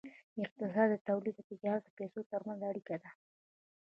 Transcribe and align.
اقتصاد 0.43 0.87
د 0.91 0.95
تولید 1.07 1.35
او 1.39 1.45
تجارت 1.51 1.83
او 1.87 1.95
پیسو 1.99 2.19
ترمنځ 2.31 2.59
اړیکه 2.69 2.95
ده. 3.03 3.09